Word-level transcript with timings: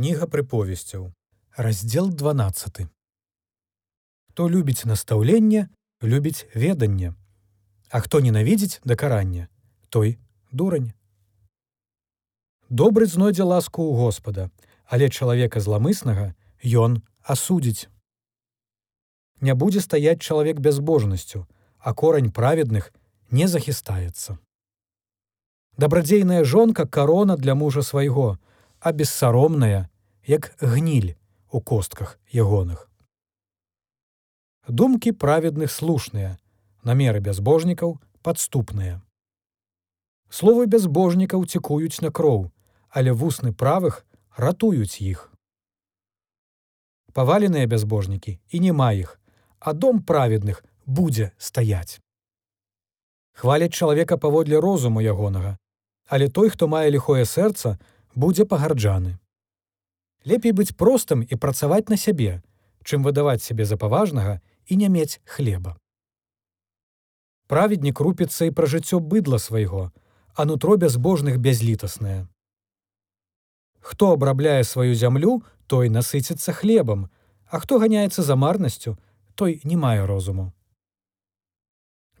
Кніга 0.00 0.24
прыповесцяў. 0.24 1.12
Раздзел 1.60 2.08
12. 2.08 2.88
Хто 4.30 4.48
любіць 4.48 4.88
настаўленне, 4.88 5.68
любіць 6.00 6.48
веданне, 6.54 7.12
а 7.92 8.00
хто 8.00 8.20
ненавідзіць 8.24 8.80
дакаранне, 8.80 9.48
той 9.92 10.16
дурань. 10.52 10.94
Добры 12.70 13.04
знойдзе 13.04 13.44
ласку 13.44 13.84
ў 13.84 14.00
Господа, 14.00 14.48
але 14.88 15.12
чалавека 15.12 15.60
зламыснага 15.60 16.32
ён 16.64 17.04
асудзіць. 17.20 17.92
Не 19.44 19.52
будзе 19.52 19.84
стаяць 19.84 20.24
чалавек 20.24 20.64
бязбожнасцю, 20.64 21.44
а 21.76 21.92
корань 21.92 22.32
праведных 22.32 22.88
не 23.28 23.44
захістаецца. 23.44 24.40
Дабрадзейная 25.76 26.44
жонка 26.44 26.88
карона 26.88 27.36
для 27.36 27.54
мужа 27.54 27.82
свайго, 27.82 28.40
а 28.80 28.92
бессаромная, 28.96 29.89
як 30.30 30.54
гніль 30.60 31.14
у 31.50 31.60
костках 31.60 32.18
ягоных. 32.30 32.86
Думкі 34.68 35.10
праведных 35.12 35.72
слушныя, 35.74 36.38
намеры 36.86 37.18
бязбожнікаў 37.18 37.98
падступныя. 38.22 39.00
Словы 40.30 40.70
бязбожнікаў 40.70 41.46
цікуюць 41.50 41.98
на 42.06 42.14
кроў, 42.14 42.46
але 42.94 43.10
вусны 43.10 43.50
правых 43.50 44.06
ратуюць 44.38 45.02
іх. 45.02 45.26
Паваленыя 47.10 47.66
бязбожнікі 47.66 48.38
і 48.38 48.60
няма 48.60 48.92
іх, 48.94 49.18
а 49.58 49.74
дом 49.74 49.98
праведных 49.98 50.62
будзе 50.86 51.32
стаяць. 51.38 51.98
Хваляць 53.34 53.74
чалавека 53.74 54.14
паводле 54.14 54.62
розуму 54.62 55.02
ягонага, 55.02 55.58
але 56.06 56.30
той, 56.30 56.54
хто 56.54 56.70
мае 56.70 56.86
ліхое 56.94 57.26
сэрца, 57.26 57.82
будзе 58.14 58.46
пагарджаны. 58.46 59.18
Лепей 60.24 60.52
быць 60.52 60.76
простым 60.76 61.22
і 61.24 61.36
працаваць 61.36 61.88
на 61.88 61.96
сябе, 61.96 62.42
чым 62.84 63.02
выдаваць 63.02 63.42
сябе 63.42 63.64
за 63.64 63.76
паважнага 63.76 64.40
і 64.66 64.76
не 64.76 64.88
мець 64.88 65.20
хлеба. 65.24 65.76
Праведнік 67.48 68.00
рупіцца 68.00 68.44
і 68.46 68.54
пра 68.54 68.66
жыццё 68.66 69.00
быдла 69.00 69.38
свайго, 69.38 69.90
а 70.34 70.44
нутро 70.44 70.76
бязбожных 70.76 71.38
бязлітаснае. 71.38 72.28
Хто 73.80 74.12
абрабляе 74.12 74.62
сваю 74.64 74.94
зямлю, 74.94 75.42
той 75.66 75.88
насыціцца 75.88 76.52
хлебам, 76.52 77.08
а 77.46 77.58
хто 77.58 77.78
ганяецца 77.78 78.22
за 78.22 78.36
марнасцю, 78.36 78.98
той 79.34 79.60
не 79.64 79.76
мае 79.76 80.06
розуму. 80.06 80.52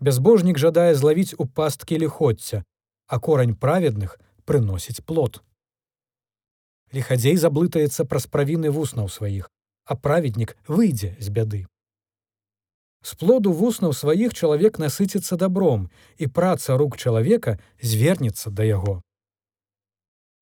Бязбожнік 0.00 0.58
жадае 0.58 0.94
злавіць 0.94 1.36
у 1.36 1.46
пасткі 1.46 1.98
ліхоцця, 2.00 2.64
а 3.06 3.20
корань 3.20 3.54
праведных 3.54 4.18
прыносіць 4.48 5.04
плод. 5.04 5.42
Лихадзей 6.92 7.36
заблытаецца 7.36 8.04
праз 8.04 8.26
правіны 8.26 8.70
вуснаў 8.70 9.08
сваіх, 9.08 9.50
а 9.84 9.94
праведнік 9.94 10.56
выйдзе 10.66 11.16
з 11.20 11.28
бяды. 11.30 11.66
З 13.02 13.14
плоду 13.14 13.52
вуснаў 13.52 13.94
сваіх 13.96 14.34
чалавек 14.34 14.78
насыціцца 14.78 15.36
дабром, 15.36 15.88
і 16.18 16.26
праца 16.26 16.76
рук 16.76 16.98
чалавека 16.98 17.58
звернецца 17.80 18.50
да 18.50 18.66
яго. 18.66 19.00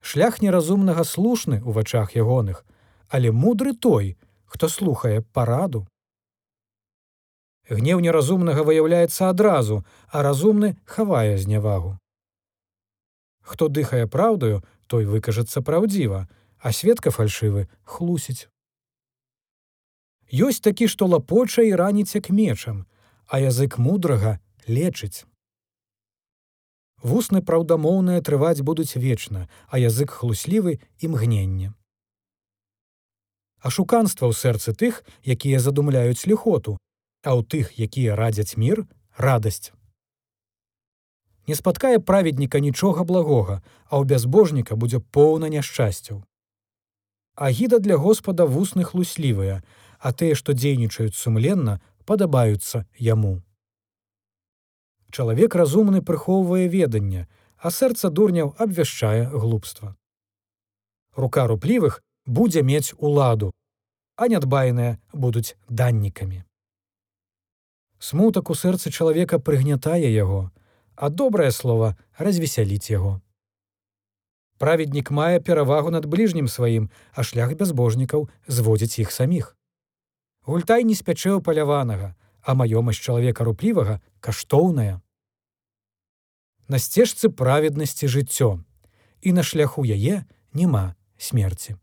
Шлях 0.00 0.40
неразумнага 0.42 1.04
слушны 1.04 1.60
ў 1.60 1.70
вачах 1.76 2.16
ягоных, 2.16 2.64
але 3.08 3.30
мудры 3.30 3.74
той, 3.74 4.16
хто 4.44 4.68
слухае 4.68 5.22
параду. 5.22 5.86
Гнеў 7.68 8.00
неразумнага 8.00 8.64
выяўляецца 8.64 9.28
адразу, 9.28 9.84
а 10.08 10.22
разумны 10.24 10.76
хавае 10.84 11.36
знявагу. 11.36 11.98
Хто 13.48 13.68
дыхае 13.72 14.04
праўдаю, 14.04 14.60
той 14.92 15.06
выкажацца 15.08 15.64
праўдзіва, 15.64 16.28
а 16.60 16.72
сведка 16.72 17.08
фальшывы 17.08 17.64
хлусіць. 17.88 18.52
Ёсць 20.28 20.60
такі, 20.60 20.84
што 20.92 21.08
лапоча 21.08 21.64
і 21.64 21.72
раніць 21.80 22.12
як 22.12 22.28
мечам, 22.28 22.84
а 23.24 23.40
язык 23.40 23.78
мудрага 23.80 24.36
лечыць. 24.68 25.24
Вусны 27.00 27.40
праўдамоўныя 27.40 28.20
трываць 28.20 28.60
будуць 28.60 29.00
вечна, 29.00 29.48
а 29.72 29.80
язык 29.80 30.12
хлуслівы 30.12 30.76
імгненне. 31.00 31.72
Ашуканства 33.64 34.28
ў 34.28 34.36
сэрцы 34.36 34.76
тых, 34.76 35.00
якія 35.24 35.56
задумляюць 35.56 36.28
ліхоту, 36.28 36.76
а 37.24 37.32
ў 37.32 37.40
тых, 37.48 37.72
якія 37.80 38.12
радзяць 38.12 38.60
мір, 38.60 38.84
радасць. 39.16 39.72
Не 41.48 41.54
спаткае 41.54 41.98
праведніка 41.98 42.60
нічога 42.60 43.04
благога, 43.08 43.62
а 43.88 43.96
ў 43.96 44.04
бязбожніка 44.04 44.76
будзе 44.76 45.00
поўна 45.00 45.48
няшчасцяў. 45.48 46.20
Агіда 47.34 47.78
для 47.78 47.96
Господа 47.96 48.44
вусны 48.44 48.84
хлуслівыя, 48.84 49.62
а 49.98 50.12
тыя, 50.12 50.36
што 50.36 50.52
дзейнічаюць 50.52 51.16
сумленна, 51.16 51.80
падабаюцца 52.04 52.84
яму. 53.00 53.40
Чалавек 55.10 55.54
разумны 55.54 56.02
прыхоўвае 56.02 56.68
веданне, 56.68 57.24
а 57.56 57.72
сэрца 57.72 58.10
дурняў 58.10 58.52
абвяшчае 58.58 59.24
глупства. 59.32 59.96
Рука 61.16 61.46
руплівых 61.48 62.02
будзе 62.26 62.62
мець 62.62 62.92
уладу, 62.98 63.50
а 64.16 64.28
нядбайныя 64.28 64.98
будуць 65.12 65.56
даннікамі. 65.68 66.44
Смутак 67.98 68.50
у 68.50 68.54
сэрцы 68.54 68.92
чалавека 68.92 69.38
прыгнятае 69.38 70.12
яго, 70.12 70.52
а 70.98 71.08
добрае 71.10 71.50
слово 71.54 71.94
развесяліць 72.18 72.90
яго. 72.90 73.20
Праведнік 74.58 75.10
мае 75.14 75.38
перавагу 75.38 75.94
над 75.94 76.10
бліжнім 76.10 76.50
сваім, 76.50 76.90
а 77.14 77.22
шлях 77.22 77.54
бязбожнікаў 77.54 78.26
зводзіць 78.50 78.98
іх 79.06 79.14
саміх. 79.14 79.54
Гультай 80.42 80.82
не 80.82 80.98
спячэў 80.98 81.38
паляванага, 81.46 82.18
а 82.42 82.54
маёмасць 82.58 82.98
чалавека 82.98 83.46
руплівага 83.46 84.00
каштоўная. 84.18 84.98
На 86.66 86.82
сцежцы 86.82 87.30
праведнасці 87.30 88.10
жыццё, 88.10 88.58
і 89.22 89.32
на 89.38 89.46
шляху 89.46 89.86
яе 89.86 90.26
няма 90.50 90.98
смерці. 91.16 91.78